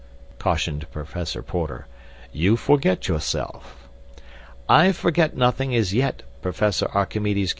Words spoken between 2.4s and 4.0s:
forget yourself."